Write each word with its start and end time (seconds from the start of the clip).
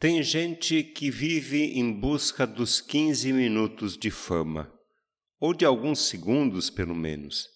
Tem 0.00 0.22
gente 0.22 0.82
que 0.82 1.10
vive 1.10 1.78
em 1.78 1.92
busca 1.92 2.46
dos 2.46 2.80
15 2.80 3.34
minutos 3.34 3.98
de 3.98 4.10
fama, 4.10 4.72
ou 5.38 5.52
de 5.52 5.66
alguns 5.66 6.08
segundos, 6.08 6.70
pelo 6.70 6.94
menos. 6.94 7.50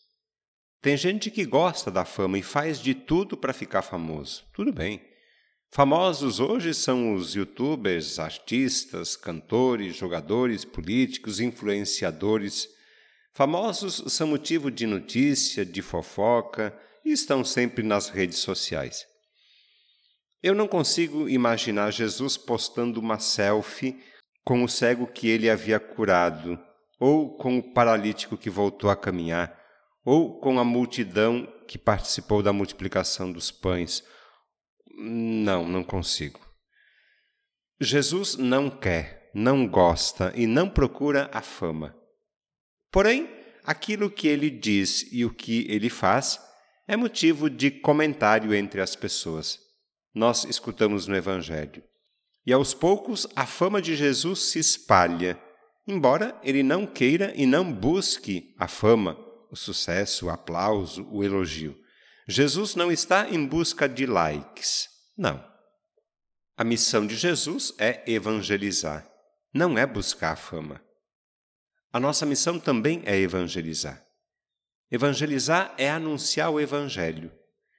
Tem 0.83 0.95
gente 0.95 1.31
que 1.31 1.47
gosta 1.47 1.91
da 1.91 2.05
fama 2.05 2.37
e 2.37 2.43
faz 2.43 2.79
de 2.79 2.95
tudo 2.95 3.35
para 3.35 3.55
ficar 3.55 3.81
famoso. 3.81 4.45
Tudo 4.53 4.75
bem. 4.75 5.03
Famosos 5.71 6.39
hoje 6.39 6.75
são 6.75 7.15
os 7.15 7.35
youtubers, 7.35 8.19
artistas, 8.19 9.17
cantores, 9.17 9.97
jogadores, 9.97 10.67
políticos, 10.67 11.41
influenciadores. 11.41 12.69
Famosos 13.33 14.13
são 14.13 14.27
motivo 14.27 14.71
de 14.71 14.87
notícia, 14.87 15.65
de 15.65 15.81
fofoca 15.81 16.79
e 17.03 17.11
estão 17.11 17.43
sempre 17.43 17.83
nas 17.83 18.11
redes 18.11 18.37
sociais. 18.37 19.14
Eu 20.45 20.55
não 20.55 20.69
consigo 20.69 21.27
imaginar 21.27 21.91
Jesus 21.91 22.37
postando 22.37 23.01
uma 23.01 23.19
selfie 23.19 23.99
com 24.45 24.63
o 24.63 24.69
cego 24.69 25.07
que 25.07 25.27
ele 25.27 25.49
havia 25.49 25.81
curado, 25.81 26.59
ou 27.01 27.35
com 27.39 27.57
o 27.57 27.73
paralítico 27.73 28.37
que 28.37 28.51
voltou 28.51 28.91
a 28.91 28.97
caminhar, 28.97 29.59
ou 30.05 30.39
com 30.41 30.59
a 30.59 30.65
multidão 30.65 31.51
que 31.67 31.79
participou 31.79 32.43
da 32.43 32.53
multiplicação 32.53 33.33
dos 33.33 33.51
pães. 33.51 34.05
Não, 34.99 35.67
não 35.67 35.83
consigo. 35.83 36.39
Jesus 37.81 38.37
não 38.37 38.69
quer, 38.69 39.31
não 39.35 39.67
gosta 39.67 40.31
e 40.37 40.47
não 40.47 40.69
procura 40.69 41.31
a 41.33 41.41
fama. 41.41 41.97
Porém, 42.93 43.31
aquilo 43.65 44.11
que 44.11 44.29
ele 44.29 44.51
diz 44.51 45.11
e 45.11 45.25
o 45.25 45.33
que 45.33 45.67
ele 45.71 45.89
faz 45.89 46.39
é 46.87 46.99
motivo 46.99 47.49
de 47.49 47.71
comentário 47.71 48.53
entre 48.53 48.83
as 48.83 48.95
pessoas 48.95 49.65
nós 50.15 50.45
escutamos 50.45 51.07
no 51.07 51.17
Evangelho. 51.17 51.83
E 52.47 52.53
aos 52.53 52.73
poucos 52.73 53.27
a 53.35 53.47
fama 53.47 53.83
de 53.83 53.97
Jesus 53.97 54.41
se 54.51 54.59
espalha, 54.59 55.41
embora 55.87 56.39
ele 56.43 56.63
não 56.63 56.87
queira 56.87 57.33
e 57.35 57.47
não 57.47 57.73
busque 57.73 58.55
a 58.59 58.69
fama, 58.69 59.19
o 59.51 59.57
sucesso, 59.57 60.27
o 60.27 60.31
aplauso, 60.31 61.09
o 61.11 61.25
elogio. 61.25 61.77
Jesus 62.29 62.75
não 62.75 62.93
está 62.93 63.29
em 63.29 63.47
busca 63.47 63.89
de 63.89 64.07
likes. 64.07 64.89
Não. 65.17 65.45
A 66.57 66.65
missão 66.65 67.07
de 67.07 67.17
Jesus 67.17 67.75
é 67.79 68.03
evangelizar, 68.11 69.11
não 69.53 69.77
é 69.77 69.85
buscar 69.87 70.33
a 70.33 70.37
fama. 70.37 70.81
A 71.93 72.01
nossa 72.01 72.25
missão 72.25 72.59
também 72.59 73.03
é 73.05 73.17
evangelizar. 73.17 74.05
Evangelizar 74.91 75.75
é 75.77 75.91
anunciar 75.91 76.51
o 76.51 76.61
Evangelho. 76.61 77.33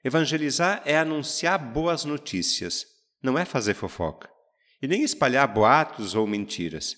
Evangelizar 0.06 0.84
é 0.86 0.96
anunciar 0.96 1.58
boas 1.58 2.06
notícias, 2.06 2.86
não 3.24 3.40
é 3.40 3.44
fazer 3.44 3.74
fofoca. 3.74 4.30
E 4.80 4.88
nem 4.88 5.02
espalhar 5.02 5.52
boatos 5.52 6.14
ou 6.14 6.28
mentiras. 6.28 6.96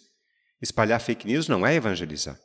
Espalhar 0.62 1.00
fake 1.00 1.26
news 1.26 1.48
não 1.48 1.66
é 1.66 1.74
evangelizar. 1.74 2.38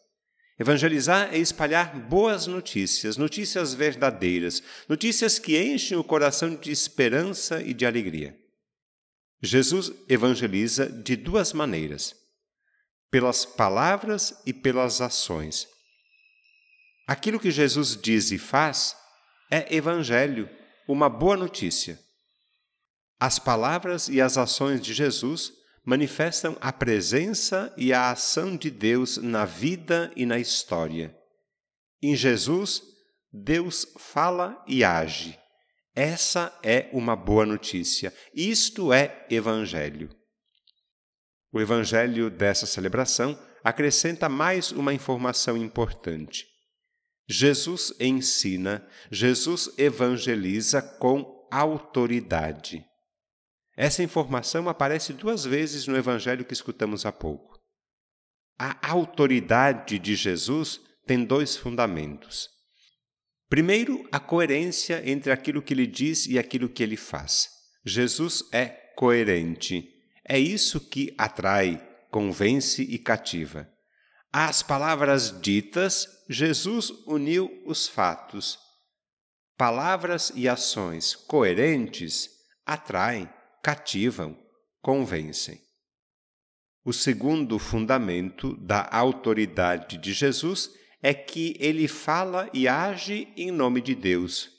Evangelizar 0.57 1.35
é 1.35 1.39
espalhar 1.39 1.99
boas 1.99 2.47
notícias, 2.47 3.17
notícias 3.17 3.75
verdadeiras, 3.75 4.63
notícias 4.89 5.37
que 5.37 5.61
enchem 5.61 5.99
o 5.99 6.05
coração 6.05 6.55
de 6.55 6.71
esperança 6.71 7.61
e 7.61 7.75
de 7.75 7.85
alegria. 7.85 8.39
Jesus 9.43 9.91
evangeliza 10.09 10.89
de 10.89 11.17
duas 11.17 11.53
maneiras: 11.53 12.15
pelas 13.11 13.45
palavras 13.45 14.41
e 14.47 14.53
pelas 14.53 15.01
ações. 15.01 15.67
Aquilo 17.09 17.41
que 17.41 17.51
Jesus 17.51 18.01
diz 18.01 18.31
e 18.31 18.39
faz 18.39 19.02
é 19.53 19.67
evangelho, 19.77 20.49
uma 20.89 21.11
boa 21.11 21.37
notícia. 21.37 22.01
As 23.21 23.39
palavras 23.39 24.09
e 24.09 24.19
as 24.19 24.39
ações 24.39 24.81
de 24.81 24.95
Jesus 24.95 25.53
manifestam 25.85 26.57
a 26.59 26.73
presença 26.73 27.71
e 27.77 27.93
a 27.93 28.11
ação 28.11 28.57
de 28.57 28.71
Deus 28.71 29.19
na 29.19 29.45
vida 29.45 30.11
e 30.17 30.25
na 30.25 30.39
história. 30.39 31.15
Em 32.03 32.17
Jesus, 32.17 32.83
Deus 33.31 33.87
fala 33.99 34.65
e 34.67 34.83
age. 34.83 35.39
Essa 35.95 36.59
é 36.63 36.89
uma 36.91 37.15
boa 37.15 37.45
notícia. 37.45 38.11
Isto 38.35 38.91
é 38.91 39.27
Evangelho. 39.29 40.09
O 41.53 41.61
Evangelho 41.61 42.31
dessa 42.31 42.65
celebração 42.65 43.39
acrescenta 43.63 44.31
mais 44.31 44.73
uma 44.73 44.95
informação 44.95 45.59
importante. 45.59 46.52
Jesus 47.33 47.95
ensina, 47.99 48.87
Jesus 49.11 49.71
evangeliza 49.79 50.83
com 50.83 51.49
autoridade. 51.51 52.85
Essa 53.75 54.03
informação 54.03 54.69
aparece 54.69 55.15
duas 55.15 55.43
vezes 55.43 55.87
no 55.87 55.97
evangelho 55.97 56.45
que 56.45 56.53
escutamos 56.53 57.07
há 57.07 57.11
pouco. 57.11 57.59
A 58.59 58.87
autoridade 58.87 59.99
de 59.99 60.15
Jesus 60.15 60.79
tem 61.07 61.25
dois 61.25 61.57
fundamentos. 61.57 62.51
Primeiro, 63.49 64.07
a 64.13 64.21
coerência 64.21 65.03
entre 65.11 65.33
aquilo 65.33 65.63
que 65.63 65.73
ele 65.73 65.87
diz 65.87 66.27
e 66.27 66.39
aquilo 66.39 66.69
que 66.69 66.83
ele 66.83 66.99
faz. 66.99 67.49
Jesus 67.83 68.45
é 68.53 68.67
coerente. 68.95 69.89
É 70.23 70.39
isso 70.39 70.79
que 70.79 71.15
atrai, 71.17 71.83
convence 72.11 72.83
e 72.83 72.99
cativa. 72.99 73.73
Às 74.33 74.63
palavras 74.63 75.39
ditas, 75.43 76.09
Jesus 76.27 76.89
uniu 77.07 77.63
os 77.67 77.87
fatos. 77.87 78.59
Palavras 79.59 80.33
e 80.35 80.49
ações 80.49 81.15
coerentes 81.15 82.31
atraem, 82.65 83.29
cativam, 83.63 84.35
convencem. 84.81 85.61
O 86.83 86.95
segundo 86.95 87.59
fundamento 87.59 88.57
da 88.57 88.89
autoridade 88.91 89.99
de 89.99 90.15
Jesus 90.15 90.71
é 91.03 91.13
que 91.13 91.55
ele 91.61 91.87
fala 91.87 92.49
e 92.55 92.67
age 92.67 93.31
em 93.37 93.51
nome 93.51 93.83
de 93.83 93.95
Deus. 93.95 94.51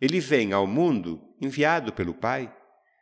Ele 0.00 0.18
vem 0.18 0.52
ao 0.52 0.66
mundo 0.66 1.22
enviado 1.40 1.92
pelo 1.92 2.14
Pai. 2.14 2.52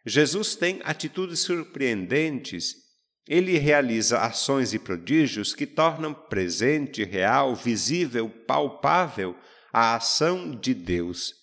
Jesus 0.05 0.55
tem 0.57 0.79
atitudes 0.85 1.41
surpreendentes 1.41 2.82
ele 3.27 3.57
realiza 3.57 4.21
ações 4.21 4.75
e 4.75 4.79
prodígios 4.79 5.55
que 5.55 5.67
tornam 5.67 6.13
presente, 6.13 7.05
real, 7.05 7.55
visível, 7.55 8.29
palpável 8.29 9.37
a 9.73 9.95
ação 9.95 10.55
de 10.55 10.75
Deus. 10.75 11.35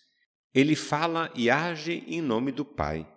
Ele 0.53 0.75
fala 0.75 1.31
e 1.35 1.49
age 1.49 2.03
em 2.07 2.21
nome 2.21 2.51
do 2.51 2.65
Pai. 2.65 3.07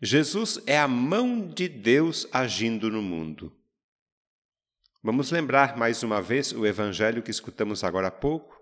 Jesus 0.00 0.60
é 0.66 0.78
a 0.78 0.88
mão 0.88 1.46
de 1.46 1.68
Deus 1.68 2.26
agindo 2.32 2.90
no 2.90 3.02
mundo. 3.02 3.52
Vamos 5.02 5.30
lembrar 5.30 5.76
mais 5.76 6.02
uma 6.02 6.22
vez 6.22 6.52
o 6.52 6.64
evangelho 6.64 7.22
que 7.22 7.30
escutamos 7.30 7.82
agora 7.82 8.08
há 8.08 8.10
pouco? 8.10 8.56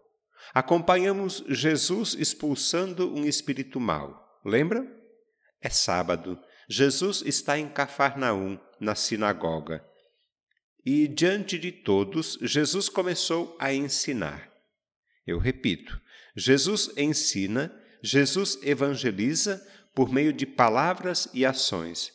Acompanhamos 0.54 1.44
Jesus 1.48 2.14
expulsando 2.14 3.14
um 3.14 3.26
espírito 3.26 3.78
mau. 3.78 4.40
Lembra? 4.44 4.86
É 5.60 5.68
sábado. 5.68 6.40
Jesus 6.72 7.20
está 7.26 7.58
em 7.58 7.68
Cafarnaum, 7.68 8.56
na 8.78 8.94
sinagoga. 8.94 9.84
E 10.86 11.08
diante 11.08 11.58
de 11.58 11.72
todos, 11.72 12.38
Jesus 12.42 12.88
começou 12.88 13.56
a 13.58 13.74
ensinar. 13.74 14.48
Eu 15.26 15.40
repito, 15.40 16.00
Jesus 16.36 16.92
ensina, 16.96 17.74
Jesus 18.00 18.56
evangeliza 18.62 19.60
por 19.96 20.12
meio 20.12 20.32
de 20.32 20.46
palavras 20.46 21.28
e 21.34 21.44
ações. 21.44 22.12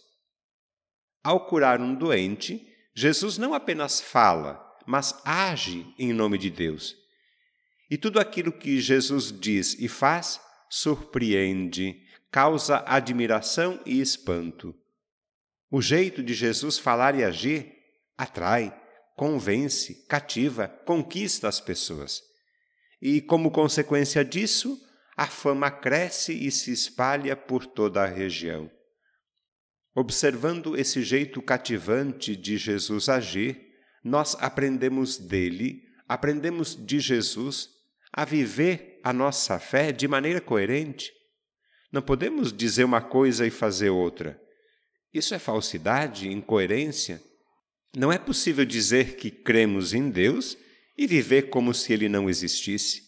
Ao 1.22 1.46
curar 1.48 1.82
um 1.82 1.94
doente, 1.94 2.66
Jesus 2.96 3.38
não 3.38 3.54
apenas 3.54 4.00
fala, 4.00 4.66
mas 4.88 5.22
age 5.26 5.86
em 6.00 6.14
nome 6.14 6.38
de 6.38 6.50
Deus. 6.50 6.96
E 7.92 7.98
tudo 7.98 8.22
aquilo 8.22 8.54
que 8.54 8.80
Jesus 8.80 9.38
diz 9.38 9.78
e 9.78 9.90
faz 9.90 10.40
surpreende, 10.70 12.05
causa 12.36 12.84
admiração 12.86 13.80
e 13.86 14.02
espanto. 14.02 14.76
O 15.72 15.82
jeito 15.82 16.22
de 16.22 16.34
Jesus 16.34 16.78
falar 16.78 17.18
e 17.18 17.24
agir 17.24 17.72
atrai, 18.18 18.78
convence, 19.16 20.06
cativa, 20.06 20.68
conquista 20.68 21.48
as 21.48 21.62
pessoas. 21.62 22.22
E, 23.02 23.22
como 23.22 23.52
consequência 23.52 24.26
disso, 24.26 24.78
a 25.16 25.28
fama 25.28 25.72
cresce 25.72 26.34
e 26.34 26.52
se 26.52 26.74
espalha 26.74 27.38
por 27.38 27.66
toda 27.66 28.04
a 28.04 28.06
região. 28.06 28.70
Observando 29.96 30.76
esse 30.76 31.02
jeito 31.04 31.42
cativante 31.42 32.36
de 32.36 32.58
Jesus 32.58 33.08
agir, 33.08 33.66
nós 34.04 34.36
aprendemos 34.42 35.18
dele, 35.18 35.84
aprendemos 36.06 36.76
de 36.76 37.00
Jesus 37.00 37.70
a 38.12 38.26
viver 38.26 39.00
a 39.06 39.14
nossa 39.14 39.58
fé 39.58 39.94
de 39.94 40.06
maneira 40.06 40.42
coerente, 40.42 41.16
não 41.92 42.02
podemos 42.02 42.52
dizer 42.52 42.84
uma 42.84 43.02
coisa 43.02 43.46
e 43.46 43.50
fazer 43.50 43.90
outra. 43.90 44.40
Isso 45.14 45.34
é 45.34 45.40
falsidade, 45.40 46.30
incoerência. 46.30 47.22
Não 47.96 48.12
é 48.12 48.18
possível 48.18 48.66
dizer 48.66 49.16
que 49.16 49.32
cremos 49.32 49.94
em 49.94 50.10
Deus 50.10 50.58
e 50.98 51.08
viver 51.08 51.44
como 51.44 51.74
se 51.74 51.94
ele 51.94 52.10
não 52.10 52.30
existisse. 52.30 53.04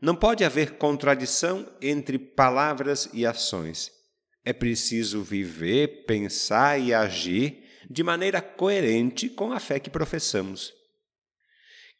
Não 0.00 0.14
pode 0.14 0.44
haver 0.44 0.76
contradição 0.76 1.68
entre 1.80 2.18
palavras 2.18 3.08
e 3.12 3.26
ações. 3.26 3.90
É 4.44 4.52
preciso 4.52 5.22
viver, 5.22 6.04
pensar 6.06 6.78
e 6.78 6.94
agir 6.94 7.64
de 7.90 8.02
maneira 8.02 8.40
coerente 8.40 9.28
com 9.28 9.52
a 9.52 9.58
fé 9.58 9.80
que 9.80 9.90
professamos. 9.90 10.72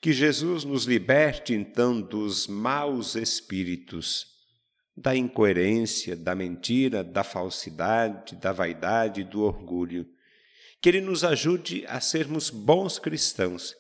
Que 0.00 0.12
Jesus 0.12 0.62
nos 0.62 0.84
liberte 0.84 1.54
então 1.54 2.00
dos 2.00 2.46
maus 2.46 3.16
espíritos, 3.16 4.26
da 4.96 5.14
incoerência, 5.14 6.16
da 6.16 6.34
mentira, 6.34 7.04
da 7.04 7.22
falsidade, 7.22 8.36
da 8.36 8.52
vaidade, 8.52 9.24
do 9.24 9.42
orgulho. 9.42 10.06
Que 10.80 10.88
Ele 10.88 11.00
nos 11.00 11.22
ajude 11.22 11.84
a 11.86 12.00
sermos 12.00 12.48
bons 12.48 12.98
cristãos 12.98 13.74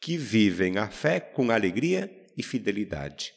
que 0.00 0.16
vivem 0.16 0.78
a 0.78 0.88
fé 0.88 1.18
com 1.18 1.50
alegria 1.50 2.10
e 2.36 2.42
fidelidade. 2.42 3.32